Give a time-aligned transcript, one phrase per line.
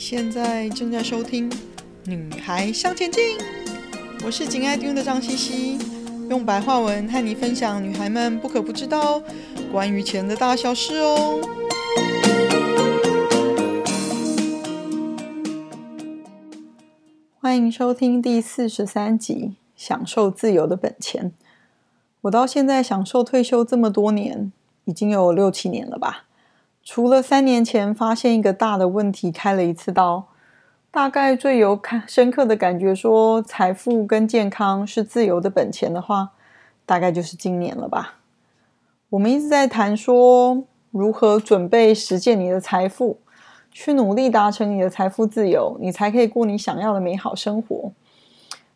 [0.00, 1.50] 现在正在收听
[2.06, 3.36] 《女孩向前进》，
[4.24, 5.78] 我是紧爱听的张茜茜，
[6.30, 9.22] 用白话文和你分享女孩们不可不知道
[9.70, 11.38] 关于钱的大小事哦。
[17.38, 19.34] 欢迎收听第四十三集
[19.76, 21.26] 《享受自由的本钱》。
[22.22, 24.50] 我到现在享受退休这么多年，
[24.86, 26.24] 已经有六七年了吧。
[26.82, 30.26] 除了三年前发现一个大的问题，开了一次刀，
[30.90, 36.30] 大概最有感深刻的感觉说，说财富跟健康是自由的本钱的话，
[36.84, 38.16] 大概就是今年了吧。
[39.10, 43.18] 我们一直在谈说如何准备实践你的财富，
[43.70, 47.92] 去努力达成你的财富自由，你才可以过你想要的美好生活。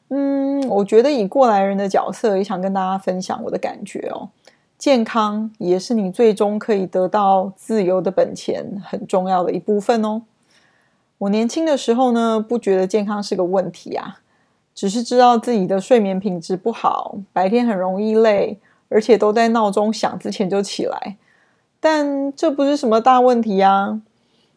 [0.09, 4.29] 嗯，我觉得以过来人的角色，也想跟大家分享我的感觉哦。
[4.85, 10.21] 健康也是你最终可以得到自由的本钱，很重要的一部分哦。
[11.17, 14.21] 我年轻的时候呢，不觉得健康是个问题啊，
[14.75, 18.59] 只是知道自己的睡眠品质不好，白天很容易累，
[18.91, 21.17] 而且都在闹钟响之前就起来。
[21.81, 24.03] 但这不是什么大问题啊，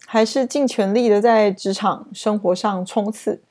[0.05, 3.41] 还是尽全力的在职场生活上冲刺。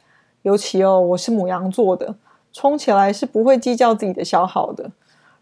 [0.43, 2.17] 尤其哦，我是母羊座的，
[2.53, 4.91] 冲起来是不会计较自己的消耗的。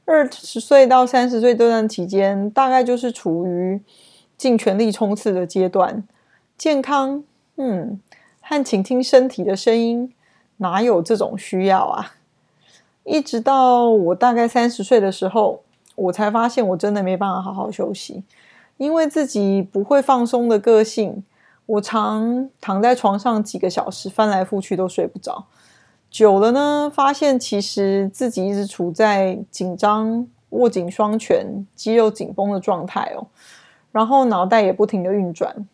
[0.06, 3.80] 二十岁到三十岁这段期间，大概就是处于
[4.36, 6.04] 尽全力冲刺的阶段。
[6.58, 7.24] 健康，
[7.56, 7.98] 嗯，
[8.40, 10.12] 和倾听身体的声音，
[10.58, 12.14] 哪有这种需要啊？
[13.04, 15.62] 一直到我大概三十岁的时候，
[15.94, 18.22] 我才发现我真的没办法好好休息，
[18.76, 21.24] 因为自己不会放松的个性，
[21.66, 25.46] 我常躺在床上几个小时，翻来覆去都睡不着。
[26.14, 33.26] 久了呢，发现其实自己一直处在紧张、握紧双拳、肌肉紧绷的状态哦，
[33.90, 35.66] 然后脑袋也不停的运转，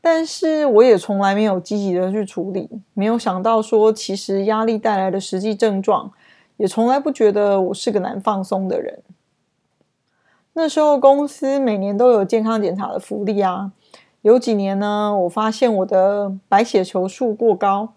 [0.00, 6.10] 但是我也从来没有积极的去处理，没有想到说，其实压力带来的实际症状，
[6.56, 9.02] 也从来不觉得我是个难放松的人。
[10.54, 13.72] 那时候公司每年都有健康检查的福利啊，
[14.22, 17.92] 有几年呢，我发现我的白血球数过高。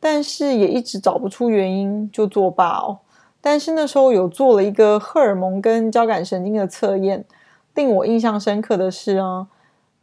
[0.00, 2.98] 但是也一直找不出原因，就作罢哦。
[3.42, 7.24] 但是那时候有做了一个荷尔蒙跟交感神经的测验，
[7.74, 9.46] 令我印象深刻的是啊，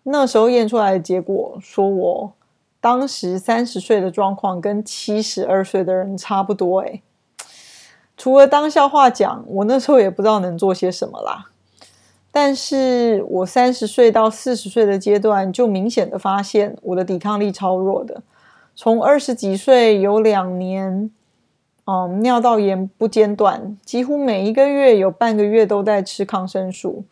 [0.04, 2.34] 那时候验出来的结果说我
[2.80, 7.02] 当时三十岁的状况跟七十二岁的人差不多诶。
[8.16, 11.46] 除了当笑话讲，我那时候也不知道能做些什么啦。
[12.32, 18.22] 但是我三十岁到四十岁的阶段，就明显的发现我的抵抗力超弱的。
[18.80, 21.10] 从二十几岁有两年，
[21.88, 27.04] 嗯，尿道炎不间断，几乎每一个月有半个月都在吃抗生素，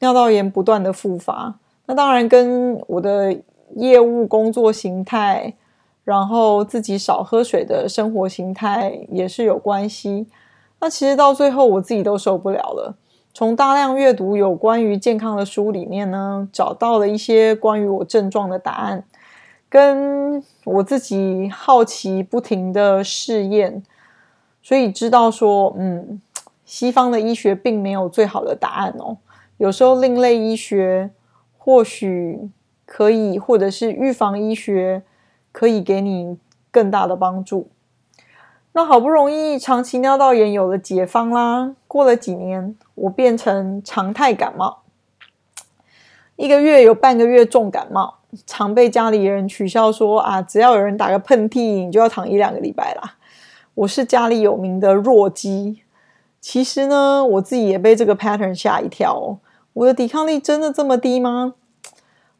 [0.00, 1.54] 尿道炎不断的复发。
[1.86, 3.32] 那当然跟我的
[3.76, 5.54] 业务工作形态，
[6.02, 10.26] 然后自己少喝水的生活形态也是有关系。
[10.80, 12.96] 那其实到最后我自己都受不了了。
[13.32, 19.04] 从大量阅读有关于健康的书里面呢，找到了一些关于我症状的答案。
[19.74, 23.82] 跟我自己好奇不停的试验，
[24.62, 26.22] 所以知道说，嗯，
[26.64, 29.16] 西方的医学并没有最好的答案哦。
[29.56, 31.10] 有时候另类医学
[31.58, 32.48] 或许
[32.86, 35.02] 可以，或者是预防医学
[35.50, 36.38] 可以给你
[36.70, 37.66] 更大的帮助。
[38.74, 44.82] 那好不容易长期尿道炎有了解方啦，过了几年，我变成常态感冒，
[46.36, 48.18] 一个月有半个月重感冒。
[48.46, 53.14] 常被家里人取笑说啊，只要有人打个喷嚏，你就要躺一两个礼拜啦。
[53.74, 55.80] 我是家里有名的弱鸡。
[56.40, 59.38] 其实呢，我自己也被这个 pattern 吓一跳。
[59.72, 61.54] 我的抵抗力真的这么低吗？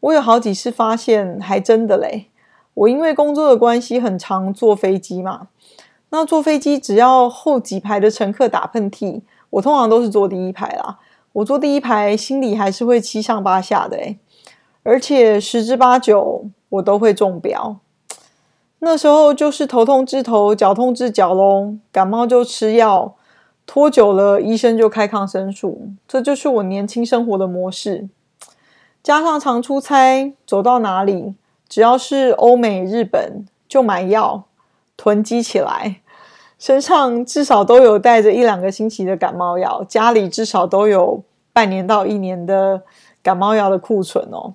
[0.01, 2.27] 我有好几次发现，还真的嘞。
[2.75, 5.49] 我因为工作的关系，很常坐飞机嘛。
[6.11, 10.99] 那坐飞机只要后几排的乘客打喷嚏，我通常都是坐第一排啦。
[11.33, 14.19] 我坐第一排，心里还是会七上八下的诶
[14.85, 17.79] 而且十之八九我都会中标，
[18.81, 21.75] 那时候就是头痛治头，脚痛治脚喽。
[21.91, 23.15] 感冒就吃药，
[23.67, 28.09] 拖久了医生就开抗生素，这就是我年轻生活的模式。
[29.03, 31.35] 加上常出差，走到哪里
[31.67, 34.45] 只要是欧美、日本就买药
[34.99, 36.03] 囤积起来，
[36.59, 41.23] 身上至少都有带着一两个星期的感冒药，家里至少都有
[41.55, 42.83] 半年到一年的
[43.23, 44.53] 感冒药的库存哦。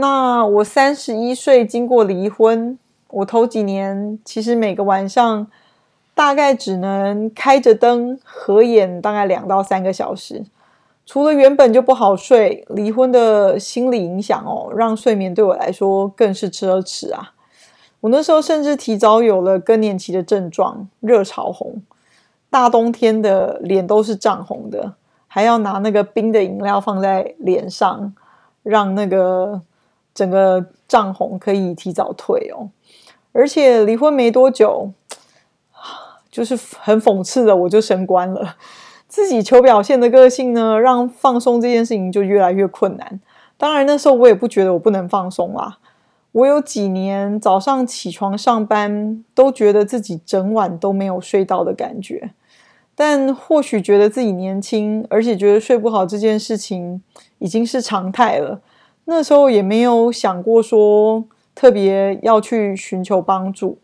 [0.00, 2.78] 那我三十一岁，经过离婚，
[3.10, 5.48] 我头几年其实每个晚上
[6.14, 10.44] 大概只能开着灯合眼，大概两到三个小时。
[11.04, 17.32] 除了原本就不好睡，离婚的心理影响哦，让睡眠对我来说更是奢侈啊。
[18.00, 21.82] 我那时候甚至提早有了更年期的症状，热潮红，
[22.48, 24.92] 大冬天的脸都是涨红的，
[25.26, 28.14] 还要拿那个冰的饮料放在脸上，
[28.62, 29.60] 让那个
[30.18, 32.70] 整个涨红可以提早退哦。
[33.30, 34.90] 而且离婚没多久，
[36.28, 38.56] 就是很讽刺的，我就升官了。
[39.06, 43.20] 自己求表现的个性呢，让放松这件事情就越来越困难。
[43.56, 45.78] 当然那时候我也不觉得我不能放松啦。
[46.32, 52.30] 我有几年早上起床上班，都觉得自己整晚都没有睡到的感觉。
[52.96, 57.00] 但或许觉得自己年轻，而且觉得睡不好这件事情
[57.38, 58.60] 已经是常态了。
[59.10, 61.24] 那时候也没有想过说
[61.54, 63.78] 特别要去寻求帮助。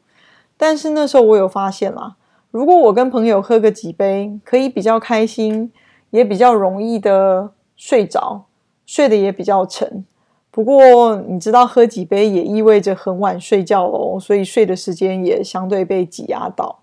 [0.59, 2.17] 但是那时候我有发现啦，
[2.51, 5.73] 如果我跟朋友喝个几杯，可以比较开心，
[6.11, 8.45] 也比较容易的睡着，
[8.85, 10.05] 睡得也比较沉。
[10.51, 16.81] 不过，你知道喝几杯也意味着很晚睡觉哦，所以睡的时间也相对被挤压到。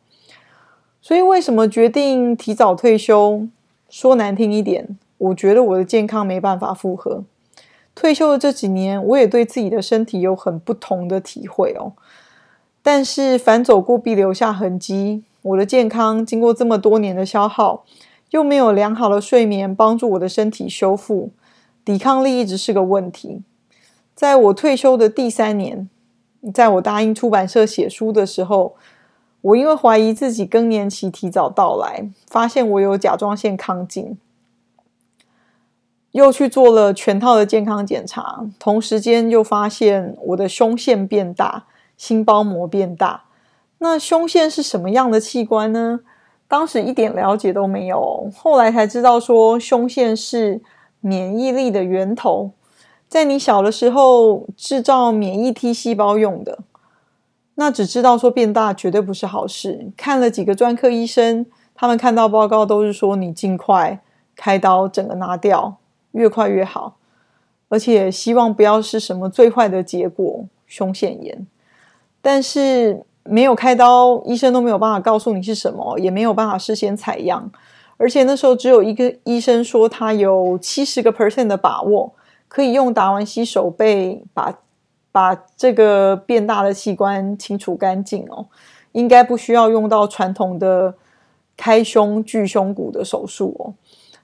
[1.00, 3.48] 所以，为什么决定提早退休？
[3.88, 7.24] 说难听一点，我觉得我的健康没办法负荷。
[7.94, 11.94] 退休的这几年，我也对自己的身体有很不同的体会哦。
[12.82, 15.24] 但是，凡走过必留下痕迹。
[15.44, 17.84] 我的健康经过这么多年的消耗，
[18.30, 21.32] 又没有良好的睡眠帮助我的身体修复，
[21.84, 23.42] 抵抗力一直是个问题。
[24.14, 25.90] 在我退休的第三年，
[26.54, 28.76] 在我答应出版社写书的时候，
[29.42, 34.18] 我因为怀疑自己更年期提早到来，发现我有甲状腺亢进，
[36.12, 41.66] 又去做了全套的健康检查，同时间又发现我的胸腺变大，
[41.98, 43.24] 心包膜变大。
[43.78, 46.02] 那胸腺是什么样的器官呢？
[46.48, 50.62] 当时一点了解都没有，后来才知道说胸腺是
[51.00, 52.52] 免疫力的源头。
[53.08, 56.60] 在你小的时候制造免疫 T 细胞用的，
[57.56, 59.92] 那只知道说变大绝对不是好事。
[59.96, 64.02] 看了几个专科医生，他们看到报告都是说你尽快
[64.36, 65.78] 开刀，整个拿掉，
[66.12, 66.98] 越快越好。
[67.70, 71.48] 而且希望不要是什么最坏的结果，胸腺炎。
[72.22, 77.52] 但是没有开刀，医生都没有办法告诉你是什么，也没有办法事先采样。
[77.98, 82.14] 而且那时候只有一个医生说他有七十个 percent 的把握。
[82.54, 84.54] 可以用达文西手背把
[85.10, 88.46] 把这个变大的器官清除干净哦，
[88.92, 90.94] 应该不需要用到传统的
[91.56, 93.74] 开胸锯胸骨的手术哦。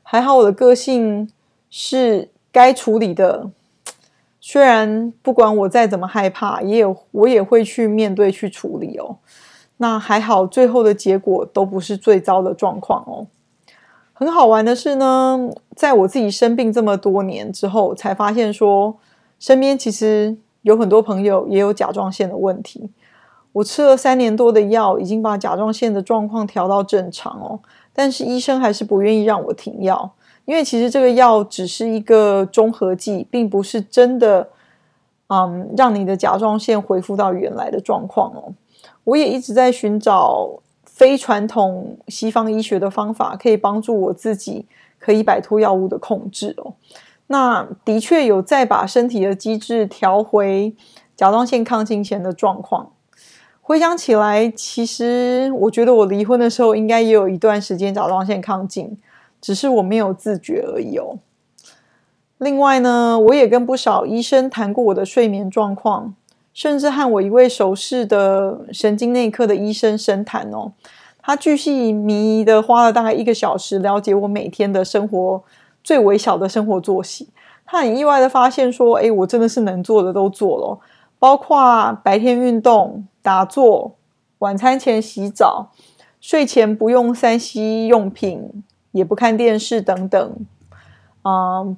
[0.04, 1.32] 还好我的个性
[1.70, 3.50] 是该处理的，
[4.40, 9.18] 虽然不管我再怎么害怕，也有我也会去面对去处理哦。
[9.78, 13.28] 那还好，最后的结果都不是最糟的状况哦。
[14.14, 18.98] 很好玩的是呢，在我自己生病这么多年之后，才发现说，
[19.38, 22.90] 身边其实有很多朋友也有甲状腺的问题。
[23.52, 27.60] 我吃了三年多的药，已经把甲状腺的状况调到正常哦，
[27.94, 30.12] 但是医生还是不愿意让我停药，
[30.48, 34.50] 因为其实这个药只是一个中和剂，并不是真的，
[35.28, 38.52] 嗯，让你的甲状腺恢复到原来的状况哦。
[39.04, 40.60] 我也一直在寻找。
[40.98, 44.66] 非传统西方医学的方法可以帮助我自己，
[44.98, 46.74] 可以摆脱药物的控制哦。
[47.28, 50.74] 那的确有再把身体的机制调回
[51.16, 52.94] 甲状腺亢进前的状况。
[53.62, 58.98] 回想起来，其实我觉得我离婚的时候应该也有一段时间甲状腺亢进，
[59.42, 61.20] 只是我没有自觉而已哦。
[62.38, 66.16] 另外呢，我也跟不少医生谈过我的睡眠状况。
[66.54, 70.72] 甚至和我一位熟识的神经内科的医生深谈哦，
[71.22, 75.44] 他巨细靡遗的花了大概一个小时了解我每天的生活
[75.84, 77.30] 最微小的生活作息。
[77.64, 80.80] 他很意外的发现说，诶，我真的是能做的都做了，
[81.20, 83.94] 包括白天运动、打坐、
[84.40, 85.70] 晚餐前洗澡、
[86.20, 88.64] 睡前不用三 C 用品，
[88.98, 90.36] 也不看电视等等。
[91.24, 91.78] 嗯，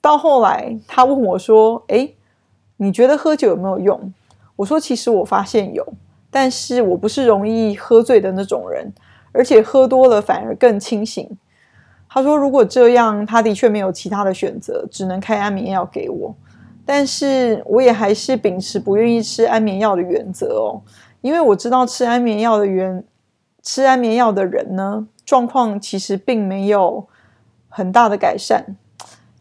[0.00, 2.16] 到后来他问我说，诶。
[2.78, 4.12] 你觉得喝酒有没有用？
[4.56, 5.86] 我说，其实我发现有，
[6.32, 8.92] 但是我不是容易喝醉的那种人，
[9.30, 11.30] 而且喝多了反而更清醒。
[12.08, 16.34] 他说，如果这样，他的确没有其他的选择，只能开安眠药给我。
[16.84, 20.82] 但是我也还是秉持不愿意吃安眠药的原则哦，
[21.20, 23.04] 因为我知道吃安眠药的原
[23.62, 27.08] 吃安眠药的人呢，状况其实并没有
[27.70, 28.76] 很大的改善，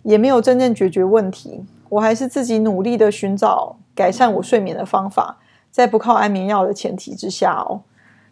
[0.03, 1.65] 也没有真正解决问题。
[1.89, 5.37] 我还是自己努力的寻找改善我睡眠的方法，
[5.69, 7.81] 在不靠安眠药的前提之下哦，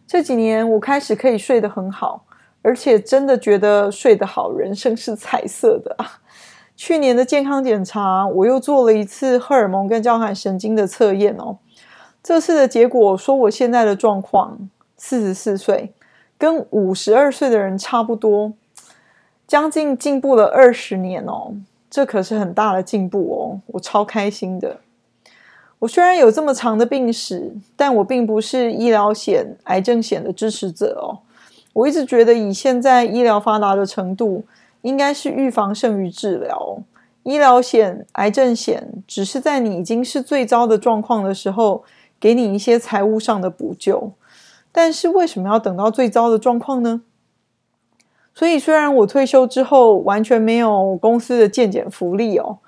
[0.08, 2.24] 这几年我开始可以睡得很好，
[2.62, 5.98] 而且真的觉得睡得好，人生是彩色的。
[6.78, 11.58] 去年的健康检查，我又做了一次荷尔蒙跟交感神经的测验哦。
[12.24, 15.94] 这次的结果说，我现在的状况，四十四岁，
[16.40, 18.54] 跟五十二岁的人差不多，
[19.46, 21.54] 将近进步了二十年哦。
[21.92, 24.80] 这可是很大的进步哦，我超开心的。
[25.80, 31.20] 我虽然有这么长的病史，但我并不是医疗险、癌症险的支持者哦。
[31.74, 34.44] 我一直觉得，以现在医疗发达的程度，
[34.82, 36.78] 应该是预防胜于治疗。
[37.24, 41.84] 医疗险、癌症险只是在你已经是最糟的状况的时候，
[42.20, 44.12] 给你一些财务上的补救。
[44.72, 47.02] 但是为什么要等到最糟的状况呢？
[48.34, 52.60] 所以虽然我退休之后完全没有公司的健检福利哦，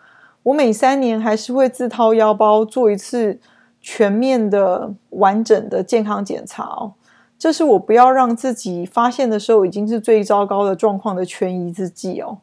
[0.43, 3.39] 我每三年还是会自掏腰包做一次
[3.79, 6.93] 全面的、完整的健康检查哦。
[7.39, 12.39] 这是我不要让自己发现的时候已经是最糟糕的状况的权宜之计哦。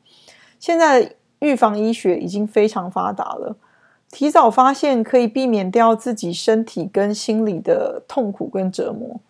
[0.59, 3.57] 现在预防医学已经非常发达了，
[4.11, 9.21] 提早发现可以避免掉自己身体跟心理的痛苦跟折磨。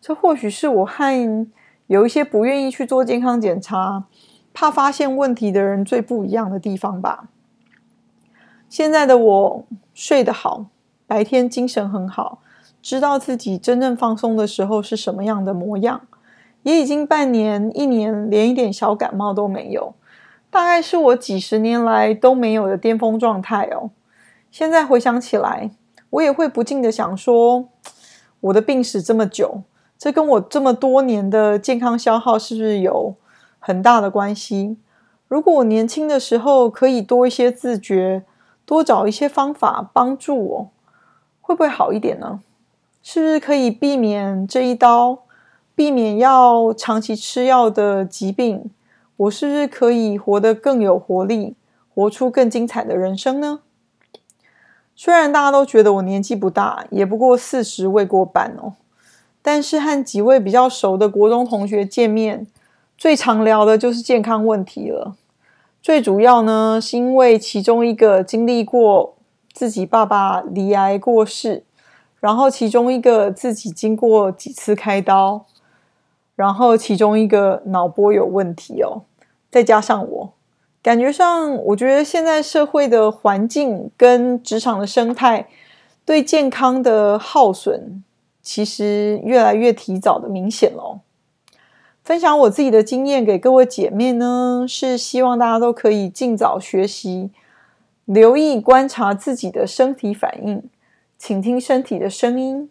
[0.00, 1.48] 这或许是我和
[1.86, 4.04] 有一些不愿意去做健康检查、
[4.52, 7.28] 怕发现问题的人最不一样的地方吧。
[8.68, 9.64] 现在的我
[9.94, 10.66] 睡得好，
[11.06, 12.40] 白天精神很好。
[12.80, 16.02] 知道自己真正放松的时候是什么样的模样，
[16.62, 19.94] 也已经半年、一年，连一点小感冒都没有，
[20.48, 23.90] 大概是我几十年来都没有的巅峰状态哦。
[24.50, 25.70] 现在回想起来，
[26.10, 27.68] 我也会不禁的想说，
[28.40, 29.62] 我的病史这么久，
[29.98, 33.16] 这跟我这么多年的健康消耗是不是有
[33.58, 34.76] 很大的关系？
[35.26, 38.24] 如果我年轻的时候可以多一些自觉，
[38.64, 40.70] 多找一些方法帮助我，
[41.40, 42.40] 会不会好一点呢？
[43.02, 45.24] 是不是可以避免这一刀，
[45.74, 48.70] 避免要长期吃药的疾病？
[49.16, 51.56] 我是不是可以活得更有活力，
[51.92, 53.60] 活出更精彩的人生呢？
[54.94, 58.74] 虽然大家都觉得我年纪不大，也不过四十未过半哦，
[59.42, 62.46] 但是和几位比较熟的国中同学见面，
[62.96, 65.14] 最常聊的就是健康问题了。
[65.80, 69.14] 最主要呢，是因为其中一个经历过
[69.52, 71.64] 自己爸爸罹癌过世。
[72.20, 75.46] 然后其中一个自己经过几次开刀，
[76.34, 79.02] 然后其中一个脑波有问题哦，
[79.52, 80.32] 再加上我，
[80.82, 85.46] 感觉上我觉得现在社会的环境跟职场的生态
[86.04, 88.02] 对健康的耗损，
[88.48, 91.00] 其实越来越提早的明显了。
[92.02, 97.28] 分享我自己的经验给各位姐妹呢，是希望大家都可以尽早学习，
[98.06, 100.62] 留意观察自己的身体反应。
[101.18, 102.70] 倾听身体的声音，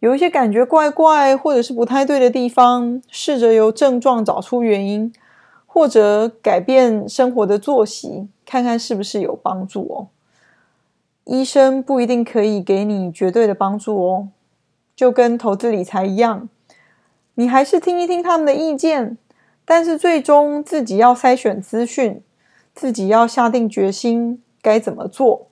[0.00, 5.12] 有一些感觉怪怪或者是不太对的地方，试着由症状找出原因，
[5.66, 10.08] 或者改变生活的作息，看看是不是有帮助哦。
[11.24, 14.28] 医生不一定可以给你绝对的帮助哦，
[14.96, 16.48] 就跟投资理财一样，
[17.34, 19.18] 你还是听一听他们的意见，
[19.66, 22.22] 但是最终自己要筛选资讯，
[22.74, 25.48] 自己要下定决心该怎么做。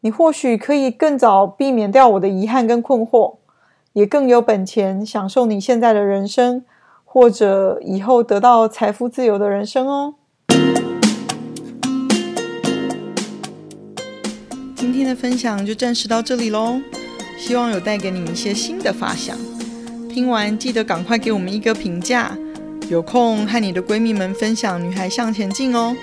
[0.00, 3.36] 你或许可以更早避免掉我的遗憾跟困惑，
[3.92, 6.64] 也更有本钱享受你现在的人生，
[7.04, 10.14] 或者以后得到财富自由的人生哦。
[14.74, 16.80] 今天的分享就暂时到这里喽，
[17.36, 19.36] 希望有带给你一些新的发想。
[20.08, 22.36] 听完记得赶快给我们一个评价，
[22.88, 25.94] 有空和你的闺蜜们分享《女孩向前进》哦。